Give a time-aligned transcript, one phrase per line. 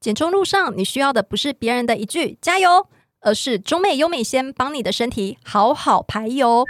[0.00, 2.86] 减重路上，你需要的不是别人的一句“加油”，
[3.20, 6.64] 而是中美优美先帮你的身体好好排油。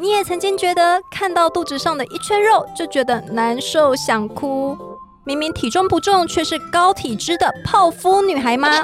[0.00, 4.76] 你也曾经觉得看到肚子上的一圈肉就觉得难受想哭，
[5.24, 8.82] 明明体重不重却是高体脂的泡芙女孩吗？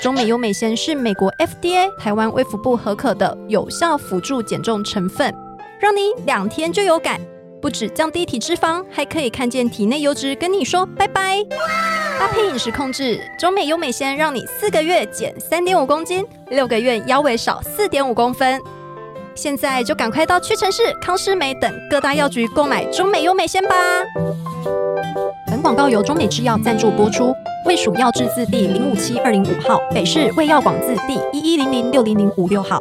[0.00, 5.34] 中美优美先是美国 FDA、台湾卫福部核可的有效辅助减重成分，
[5.80, 7.20] 让你两天就有感。
[7.60, 11.44] 不止降低体脂肪，还可以看见体内油脂跟你说拜拜。
[12.18, 18.60] 搭配饮食控制，中美优美鲜让你四个月减三点五公斤，六个月腰围少四点五公分。
[19.34, 23.74] 现在就赶快到屈臣氏、康师美等各大药局购买中美优美鲜吧。
[25.48, 27.34] 本广告由中美制药赞助播出，
[27.66, 32.80] 卫署药字第零五七二零五号，北市卫药广字第一一零零六零零五六号。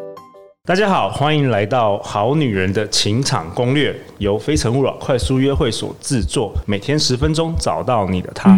[0.66, 8.58] 大家好，欢迎来到《好女人的情场攻略》，由非诚勿扰快速约会所制作，每天十分钟，找到你的他。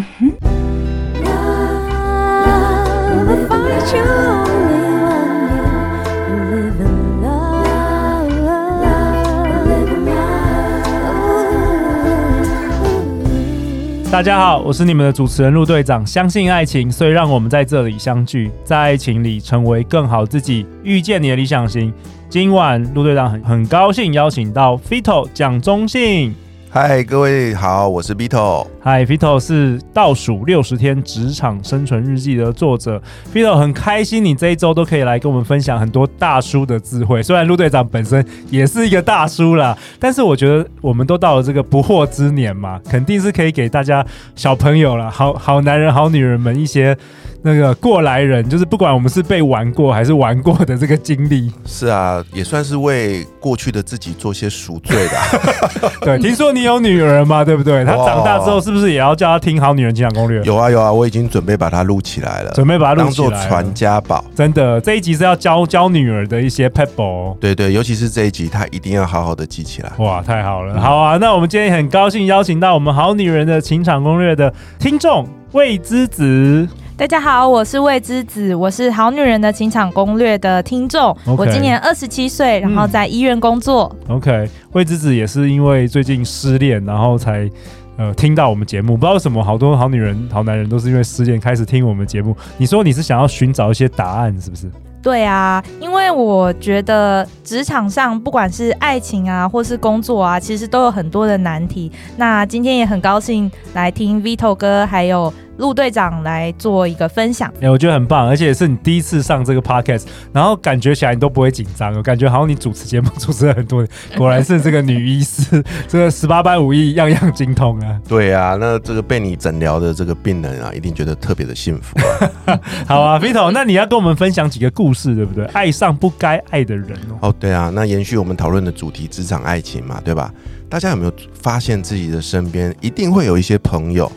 [14.12, 16.06] 大家好，我是你们的主持人陆队长。
[16.06, 21.94] 相信爱情，所以让我们在这里相聚，在爱情里成为更好自己，遇见你的理想型。
[22.30, 26.34] 今晚陆队长很很高兴邀请到 Fito 蒋中信。
[26.78, 28.68] 嗨，各位好，我是 Vito。
[28.82, 33.02] 嗨，Vito 是倒数六十天职场生存日记的作者。
[33.34, 37.24] Vito 很开心，你这一周都可以来跟我们分享很多大叔的智慧。
[37.24, 46.98] 虽然陆队长本身也是一个大叔啦，但是我觉得我们都到了这个不惑之年嘛，肯定是可以给大家小朋友啦，好好男人、好女人们一些。
[47.46, 55.92] 那个过来人，就是不管我们是被玩过还是玩过的这个经历，是啊，也算是为过去的自己做些赎罪的。
[56.02, 57.86] 对，听说你有女儿嘛，对不对？
[57.86, 60.42] 她长大之后是不是也要叫她听《好女人情场攻略》？
[60.44, 64.26] 有啊有啊，我已经准备把它录起来了，准备把它录起来，当做传家宝。
[64.34, 67.38] 真的，这一集是要教教女儿的一些 pebble。
[67.38, 69.92] 对对，尤其是这一集，她一定要好好的记起来。
[70.00, 70.82] 哇，太好了！
[70.82, 76.68] 好啊，那我们今天很高兴邀请到我们《好女人的情场攻略》的听众魏之子。
[76.98, 81.14] 大家好，我是魏之子，我是好女人的情场攻略的听众。
[81.26, 83.94] Okay, 我今年二十七岁，然后在医院工作。
[84.08, 87.50] 嗯、OK，魏之子也是因为最近失恋，然后才
[87.98, 88.96] 呃听到我们节目。
[88.96, 92.34] 不知道为什么，好多好女人、好男人都是因为失恋开始听我们节目。
[92.58, 94.72] 你说你是想要寻找一些答案，是不是？
[95.04, 101.92] 对啊，因为我觉得职场上不管是爱情啊，或是工作啊，其实都有很多的难题。
[102.16, 105.32] 那今天也很高兴来听 Vito 哥还有。
[105.58, 118.00] 陆队长来做一个分享，哎、欸，我觉得很棒，而且是你第一次上这个 podcast，然后感觉起来你都不会紧张，我感觉好像你主持节目主持了很多年， 果然是这个女医师，这个十八般武艺样样精通啊。
[118.08, 121.98] 对啊，那这个被你诊疗的这个病人啊，一定觉得特别的幸福、
[122.46, 122.60] 啊。
[122.88, 125.46] 好啊，Vito，那你要跟我们分享几个故事，对不对？
[125.48, 127.18] 爱上不该爱的人哦。
[127.30, 130.34] 哦，对啊，那延续我们讨论的主题，职场爱情嘛，对吧？
[130.70, 134.12] 大家有没有发现自己的身边一定会有一些朋友，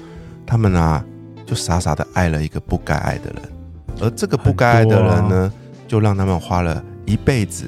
[0.45, 1.05] 他们啊。
[1.49, 3.43] 就傻傻的爱了一个不该爱的人，
[4.03, 5.53] 而这个不该爱的人呢，
[5.87, 7.65] 就让他们花了一辈子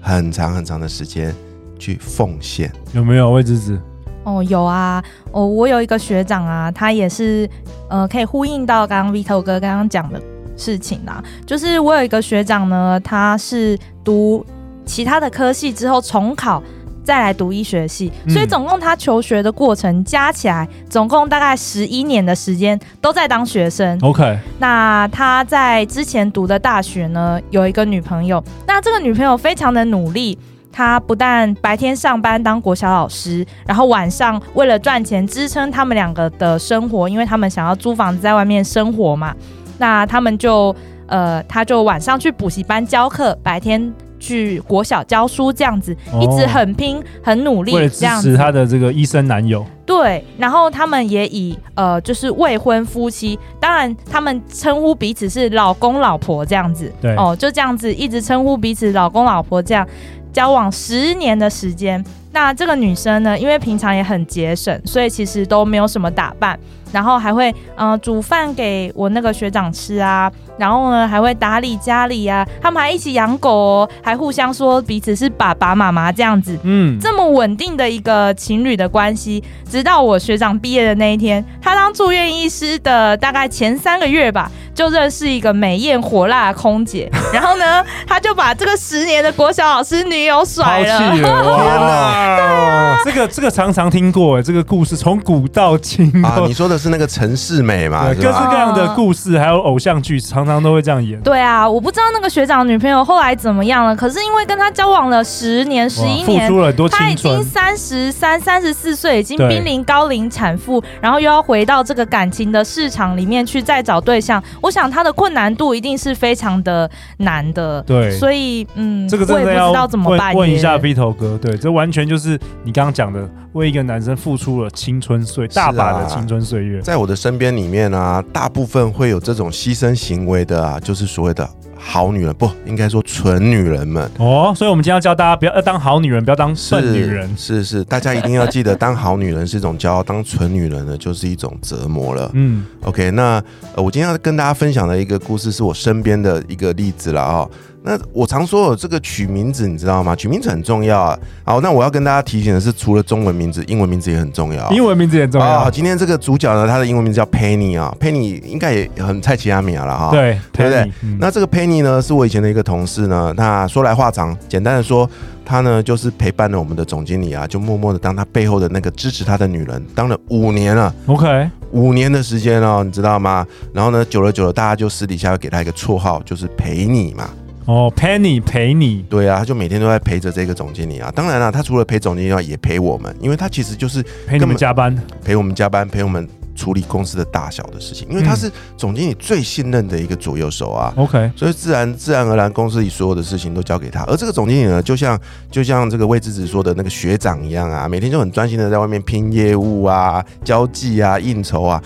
[0.00, 1.34] 很长很长的时间
[1.76, 2.70] 去奉献。
[2.92, 3.76] 有没有魏之子？
[4.22, 5.02] 哦，有啊。
[5.32, 7.50] 哦，我有一个学长啊，他也是
[7.90, 10.22] 呃，可以呼应到刚刚 Vito 哥刚刚讲的
[10.56, 11.20] 事情啦。
[11.44, 14.46] 就是我有一个学长呢，他是读
[14.84, 16.62] 其他的科系之后重考。
[17.06, 23.96] 再来读医学系，所以总共他求学的过程加起来，总共大概十一年的时间都在当学生。
[24.02, 30.36] OK，那他在之前读的大学呢，有一个女朋友，那这个女朋友非常的努力，
[30.72, 39.32] 她不但白天上班当国小老师，然后晚上为了赚钱支撑他们两个的生活，因为他们想要租房子在外面生活嘛，
[39.78, 40.74] 那他们就
[41.06, 43.94] 呃，他就晚上去补习班教课，白天。
[44.26, 49.64] 去国小教书这样子，一直很拼、很努力，为了支持他的这个医生男友。
[49.84, 56.92] 对，然后他们也以呃，就是未婚夫妻，当然他们称呼彼此是老公老婆这样子。
[57.00, 59.86] 对哦，就这样子一直称呼彼此老公老婆这样
[60.32, 62.04] 交往十年的时间。
[62.36, 66.58] 那这个女生呢，因为平常也很节省，所以其实都没有什么打扮。
[66.92, 90.98] 然后还会嗯、呃、煮饭给我那个学长吃啊，然后呢还会打理家里啊，他们还一起养狗哦，还互相说彼此是爸爸妈妈这样子，嗯，这么稳定的一个情侣的关系，直到我学长毕业的那一天，他当住院医师的大概前三个月吧，就认识一个美艳火辣的空姐，然后呢，他就把这个十年的国小老师女友甩了。
[90.98, 92.96] 抛弃了，哇！
[93.04, 98.06] 天哪这个这个常常听过，这个故事从古到今啊，你说的是那个陈世美嘛？
[98.06, 101.20] 对，各式各样的故事，还有偶像剧，常常都会这样演。
[101.20, 103.94] 对啊，我不知道那个学长女朋友后来怎么样了。
[103.94, 116.90] 可是因为跟他交往了十年、十一年，付出了很多青春，他已经三十三、三十四岁，已经濒临高龄产妇，然后又要回到这个感情的市场里面去再找对象，我想他的困难度一定是非常的
[117.26, 117.82] 难的。
[117.82, 120.32] 对，所以嗯，这个真的要我也不知道怎么办。
[120.32, 126.80] 问一下 Vito 哥，对，这完全就是你刚刚讲的，为一个男生付出了青春岁，大把的青春岁月。
[126.80, 131.48] 在我的身边里面啊，大部分会有这种牺牲行为的啊，就是所谓的。
[131.88, 137.28] 好女人不应该说蠢女人们哦，所以我们今天要教大家不要要当好女人，不要当笨女人。
[137.36, 142.28] 是是，是，大家一定要记得，当好女人是一种骄傲，当蠢女人呢就是一种折磨了。
[142.34, 143.42] 嗯，OK，那
[143.74, 147.50] 呃，我今天要跟大家分享的一个故事，是我身边的一个例子了啊、哦。
[147.86, 150.12] 那我常说的这个取名字，你知道吗？
[150.16, 151.16] 取名字很重要啊。
[151.44, 154.68] 好，那我要跟大家提醒的是，除了中文名字，英文名字也很重要。
[154.72, 155.60] 英文名字也很重要。
[155.60, 160.10] 好，今天这个主角呢，他的英文名字叫 Penny 啊，Penny 应该也很菜奇亚米亚了哈。
[160.10, 160.92] 对，对不对？
[161.04, 163.32] 嗯、那这个 Penny 呢，是我以前的一个同事呢。
[163.36, 165.08] 那说来话长，简单的说，
[165.44, 170.92] 他呢就是陪伴了我们的总经理啊，就默默的当他背后的那个支持他的女人，当了五年了。
[171.06, 173.46] OK，五年的时间哦，你知道吗？
[173.72, 177.30] 然后呢，久了久了，大家就私底下会给他一个绰号，就是陪你嘛。
[177.66, 181.12] 哦，Penny 陪你，对啊，他就每天都在陪着这个总经理啊。
[181.14, 188.08] 当然了，他除了陪总经理外，也陪我们，因为他其实就是陪你们加班，陪我们加班，陪我们处理公司的大小的事情。
[188.08, 190.94] 因为他是总经理最信任的一个左右手啊。
[190.96, 194.04] OK，所以自然自然而然，公司里所有的事情都交给他。
[194.04, 195.20] 而这个总经理呢，就像
[195.50, 201.82] 就像这个魏之子说的那个学长一样啊，每天就很专心的在外面拼业务啊、交际啊、应酬啊。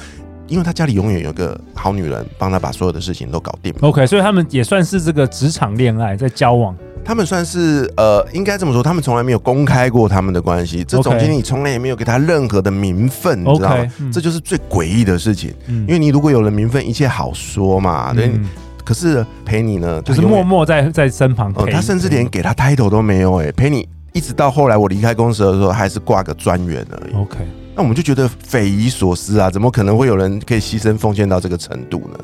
[0.51, 3.73] 因为他家里永远有个好女人帮他把所有的事情都搞定。
[3.81, 6.77] OK，所以他们也算是这个职场恋爱在交往。
[7.03, 10.85] 他们算是呃，应该这么说，他们从来没有公开过他们的关系。
[10.85, 13.93] 这总经理从来也没有给他任何的名分你知道吗？
[14.01, 15.55] 嗯、这就是最诡异的事情。
[15.67, 18.13] 嗯、因为你如果有了名分，一切好说嘛。
[18.13, 18.27] 对。
[18.27, 18.47] 嗯、
[18.85, 21.71] 可是陪你呢，就是默默在在身旁陪、呃。
[21.73, 27.15] 他甚至连给他 title 都没有哎、欸，陪你一直到后来我离开公司的时候，还是挂个专员而已。
[27.15, 27.39] OK。
[27.75, 32.19] 那我们就觉得匪夷所思啊，怎么可能会有人可以牺牲奉献到这个程度呢？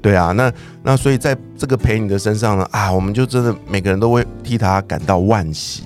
[0.00, 0.52] 对啊，那
[0.82, 5.82] 那所以在这个陪你的身上呢，啊，我们就真的每个人都会替他感到惋惜，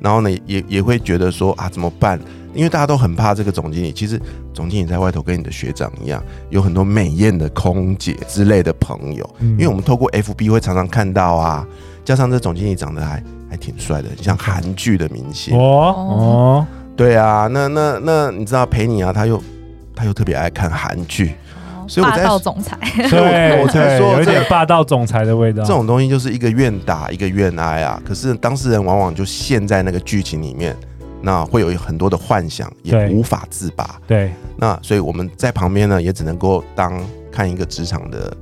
[0.00, 2.20] 然后呢，也也会觉得说啊，怎么办？
[2.54, 3.90] 因为大家都很怕这个总经理。
[3.90, 4.20] 其实
[4.52, 11.66] 总经理在外头跟你的学长一样，有很多美艳的空姐之类的朋友，因为我们透过 FB 会常常看到啊，
[12.04, 16.66] 加上这总经理长得还还挺帅的，像韩剧的明星哦哦。
[16.96, 19.42] 对啊，那那那你知道陪你啊，他又
[19.96, 22.78] 他又特别爱看韩剧，哦、所以我在霸道总裁，
[23.08, 23.22] 所以
[23.60, 25.64] 我才说有点霸道总裁的味道。
[25.64, 30.76] 这种东西就是一个愿打一个愿挨啊，可是当事人往往就陷在那个剧情里面，
[31.20, 33.98] 那会有很多的幻想，也无法自拔。
[34.06, 36.92] 对，那所以我们在旁边呢，也只能够当
[37.32, 38.32] 看一个职场的。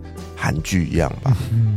[0.42, 1.32] 韩剧一样吧，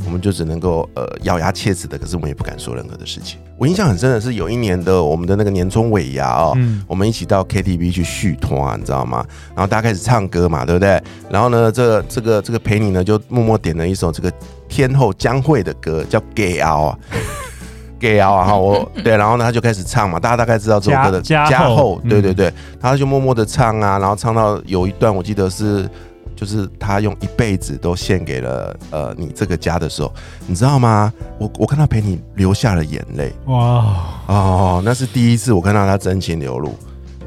[0.05, 3.37] 我们就只能够呃咬牙切齿的，可是我们也不敢说任何的事情。
[3.59, 6.57] 我印象很深的是有一年的我们的那个年终尾牙哦，
[6.87, 9.23] 我们一起到 KTV 去续摊，你知道吗？
[9.49, 10.99] 然后大家开始唱歌嘛，对不对？
[11.29, 14.33] 然后呢，这个这个这个陪你呢就默默点了一首这个
[14.67, 16.99] 天后江蕙的歌，叫《给熬 》啊，
[17.99, 22.51] 《给熬》啊，我对，然后呢他就开始唱嘛，大家大概知道这首歌的加厚，对对对，
[22.81, 25.87] 他就默默的唱啊，然后唱到有一段我记得是。
[26.35, 30.13] 就是他用一辈子都献给了呃你这个家的时候，
[30.45, 31.11] 你知道吗？
[31.39, 33.85] 我我看到陪你流下了眼泪，哇
[34.27, 36.75] 哦，那是第一次我看到他真情流露，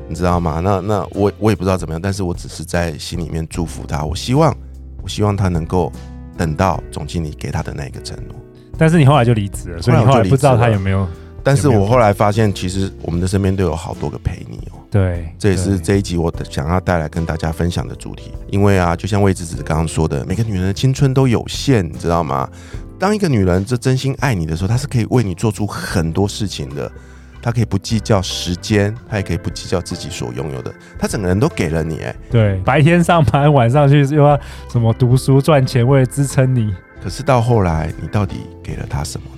[0.08, 0.60] 你知道吗？
[0.62, 4.54] 那那我我也不知道怎么样，但是我只是在心里面祝福他，我希望
[5.02, 5.90] 我希望他能够
[6.36, 8.36] 等到总经理给他的那个承诺。
[8.76, 11.08] 但是你后来就离职了，所以你后来不知道他有没有。
[11.48, 14.78] 但是我后来发现，其实我们的身边都有好多个陪你哦。
[14.90, 18.32] 对，这也是这一集我想要带来跟大家分享的主题。
[18.50, 22.46] 因为啊，就像魏子子刚刚说的，每个女人的青春都有限，你知道吗？
[22.98, 26.90] 当一个女人这真心爱你的时候，她是可以为你做出很多事情的。
[27.40, 32.00] 她可以不计较时间，她也可以不计较自己所拥有的，她整个人都给了你。
[32.00, 34.38] 哎，对，白天上班，晚上去又要
[34.70, 36.74] 什么读书赚钱，为了支撑你。
[37.02, 39.26] 可是到后来，你到底给了她什么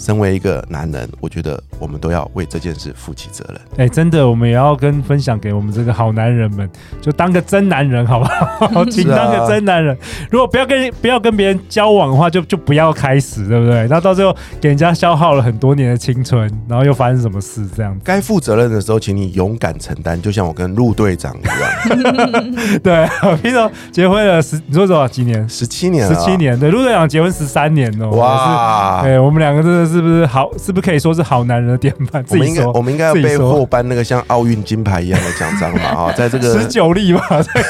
[0.00, 3.56] 身为一个男人，我觉得我们都要为这件事负起责任。
[3.72, 6.70] 哎、欸，真的，我们也要跟分享给我们这个好男人们，
[7.00, 8.84] 就当个真男人，好不好？
[8.86, 9.96] 请当个真男人。
[10.30, 13.88] 如果不要跟不要跟别人交往的话，就就不要开始，对不对？
[13.88, 17.66] 那到最后给人家消耗了很多年的青春，然后又发生什么事？
[17.74, 22.80] 这样子，该负责任的时候，请你勇敢承担，就像我跟陆队长一样。
[22.82, 23.06] 对
[23.42, 25.08] ，Vito 结婚了十，你说多少？
[25.08, 25.48] 几年？
[25.48, 26.58] 十七年，十七年。
[26.58, 28.10] 对，陆队长结婚十三年哦。
[28.10, 29.00] 哇！
[29.02, 30.50] 对，我们两个真的是不是好？
[30.58, 32.24] 是不是可以说是好男人的典范？
[32.30, 35.94] 我们应该，我们应该要被获颁那个像奥运金牌一样的奖章嘛？
[35.94, 37.62] 哈， 在这个持久力嘛，在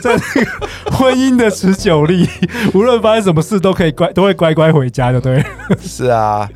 [0.00, 0.50] 在这个
[0.90, 2.28] 婚姻的持久力，
[2.74, 5.44] 无论发生什么事都可以乖，都会乖乖回家，就对。
[5.80, 6.48] 是啊。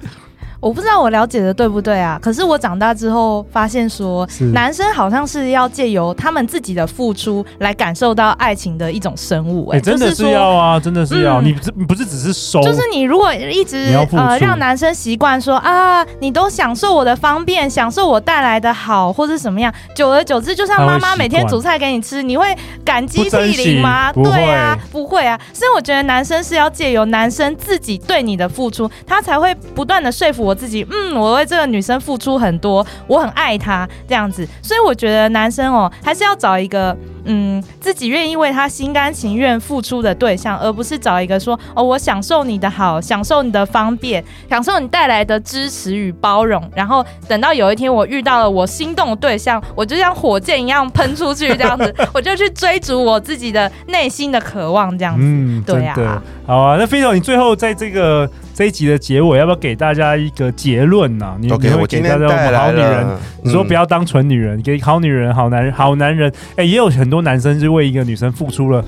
[0.61, 2.19] 我不知道我了解的对不对啊？
[2.21, 9.77] 可是我长大之后发现说，男生好像是要借由他们自己的付出来感受到爱情的一种生物，欸。
[9.77, 11.41] 哎、欸，真的是要啊，真的是要。
[11.41, 24.13] 嗯、你不不是只是收，就是你如果一直呃让男生习惯说啊，你都享受我的方便，享受我带来的好，或是什么样，久而久之，就像妈妈每天煮菜给你吃，你会感激涕零吗？
[24.13, 25.41] 对啊，不会啊。
[25.55, 30.61] 所以我觉得男生是要借由男生自己对你的付出，他才会不断的说服我。
[30.61, 58.31] 自己，嗯，我为这个女生付出很多，我很爱她这样子，所以我觉得男生哦，还是要找一个，嗯，自己愿意为他心甘情愿付出的对象，而不是找一个说，哦，我享受你的好，享受你的方便，享受你带来的支持与包容，然后等到有一天我遇到了我心动的对象，我就像火箭一样喷出去这样子， 我就去追逐我自己的内心的渴望这样子，嗯，对呀、啊，好啊，那 Vito，你最后在这个。
[58.55, 61.37] 这一集的结尾要不要给大家一个结论呢、啊？
[61.41, 66.33] 你会给大家我们好女人，你说不要当纯女人，嗯、给好女人、好男人、好男人。
[66.57, 68.85] 哎，也有很多男生是为一个女生付出了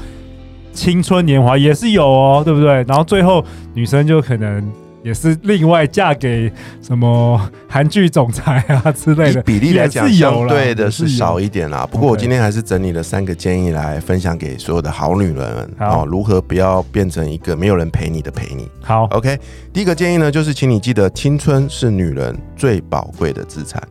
[0.73, 2.85] 青春年华，也是有哦，对不对？
[2.89, 4.73] 然后最后女生就可能。
[5.03, 11.87] 也是另外嫁给什么韩剧总裁啊之类的，比例来讲相对的是少一点啦。
[11.91, 18.69] 不过我今天还是整理了三个建议来分享给所有的好女人们哦，如何不要变成一个没有人陪你的陪你。
[18.81, 19.39] 好，OK。
[19.73, 23.83] 第一个建议呢，就是请你记得，青春是女人最宝贵的资产。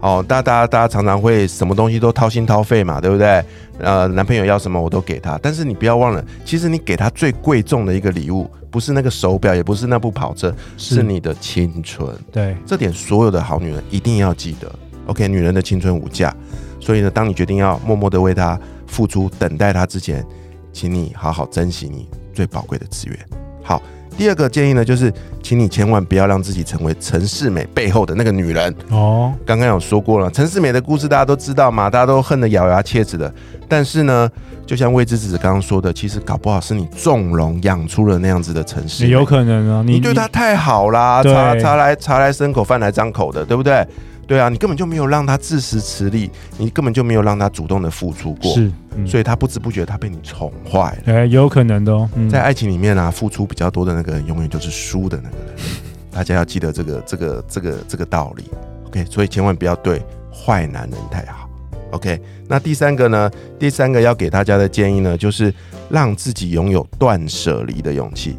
[0.00, 3.44] 哦，大家大家大家常常会什么东西都掏心掏肺嘛，对不对？
[3.78, 8.50] 呃，男朋友要什么我都给他，但是你不要忘了，其实你给他最贵重的一个礼物。
[8.70, 12.08] 不是那个手表，也不是那部跑车，是，是你的青春。
[12.30, 14.72] 对，这点所有的好女人一定要记得。
[15.06, 16.34] OK，女人的青春无价，
[16.78, 20.24] 所以呢，当你决定要默默的为她付出，等待她之前，
[20.72, 23.18] 请你好好珍惜你最宝贵的资源。
[23.62, 23.82] 好，
[24.16, 25.12] 第二个建议呢，就是
[25.42, 28.74] 请你千万不要让自己成为陈世美背后的那个女人。
[28.90, 33.32] 哦，刚刚有说过了，陈世美的故事大家都知道嘛，大家都恨得咬牙切齿的。
[33.68, 34.30] 但是呢，
[34.66, 43.86] 就像魏之子刚刚说的，其实搞不好是你纵容养出了那样子的陈世美，有可能啊，你，你对他太好啦，茶茶来茶来伸口，饭来张口的，对不对？
[44.26, 48.70] 对啊，你根本就没有让他自食其力，你根本就没有让他主动的付出过，是，
[49.02, 51.12] 嗯、所以他不知不觉他被你宠坏了。
[51.12, 55.56] 哎，有可能的哦，嗯、在爱情里面啊，付出比较多的那个人，永远就是输的那个人。
[56.12, 58.44] 大家要记得这个这个这个这个道理。
[58.86, 60.02] OK，所以千万不要对
[60.32, 61.48] 坏男人太好。
[61.92, 63.30] OK，那第三个呢？
[63.58, 65.52] 第三个要给大家的建议呢，就是
[65.88, 68.36] 让自己拥有断舍离的勇气。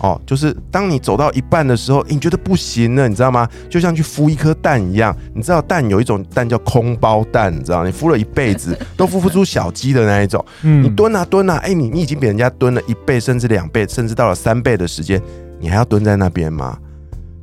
[0.00, 3.48] 哦，就是当你走到一半的时候，你觉得不行了，你知道吗？
[3.68, 10.44] 就像去孵一颗蛋一样，你知道蛋有一种蛋叫空包蛋，你知道，你孵了一辈子 都孵不出小鸡的那一种。
[10.62, 15.20] 嗯，你蹲啊蹲啊，哎，你你已经比人家蹲了一倍，甚至两倍，甚至到了三倍的时间，
[15.58, 16.78] 你还要蹲在那边吗？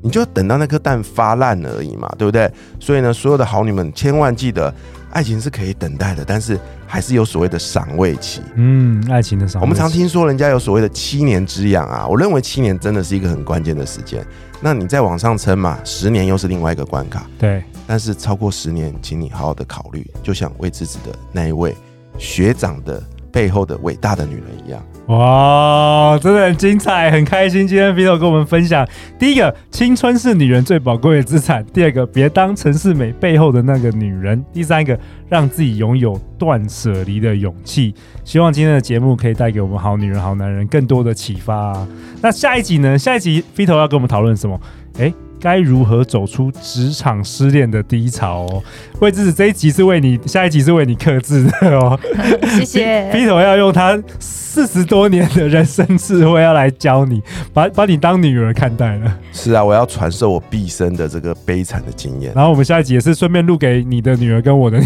[0.01, 2.49] 你就等到那颗蛋发烂而已嘛，对不对？
[2.79, 4.73] 所以呢，所有的好女们千万记得。
[5.11, 8.41] 爱情是可以等待的，但是还是有所谓的赏味期。
[8.55, 9.61] 嗯，爱情的赏。
[9.61, 14.25] 我们常听说人家有所谓的七年之痒啊，我认为七年真的是一个很关键的时间。
[14.59, 17.27] 那你再往上撑嘛，十年又是另外一个关卡。
[17.37, 21.75] 对，但是超过十年，请你好好的考虑，就像魏之子的那一位
[22.17, 24.81] 学长的背后的伟大的女人一样。
[25.07, 27.65] 哇，真的很精彩，很开心。
[27.65, 28.85] 今天 Vito 跟我们分享，
[29.17, 37.95] 第一个，青春是女人最宝贵的资产；第二个，别当陈世美背后的那个女人；第三个，让自己拥有断舍离的勇气。
[38.25, 41.87] 希望今天的节目可以带给我们好女人、好男人更多的启发啊。
[42.21, 42.97] 那下一集呢？
[42.97, 44.59] 下一集 Vito 要跟我们讨论什么？
[44.97, 45.13] 诶。
[45.39, 48.63] 该如何走出职场失恋的低潮哦？
[48.99, 51.99] 魏之子这一集是为你，下一集是为你克制的哦。
[52.49, 53.11] 谢谢。
[53.11, 57.21] Peter 要用他四十多年的人生智慧要来教你，
[57.53, 59.17] 把把你当女儿看待了。
[59.31, 62.31] 是啊，我要传授我毕生的这个悲惨的经验。
[62.35, 64.85] 然后我们下一集也是顺便录给你的女儿跟我的女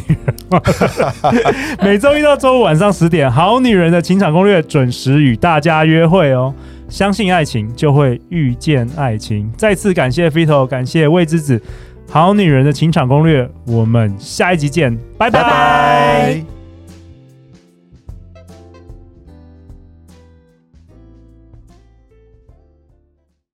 [0.50, 0.62] 儿。
[1.82, 6.54] 每周一到周五晚上十点，《好女人的情场攻略》准时与大家约会哦。
[6.92, 9.50] 相信爱情，就会遇见爱情。
[9.58, 11.60] 再次感谢 Fito，感谢未知子。
[12.10, 16.61] 好女人的情场攻略，我们下一集见，拜拜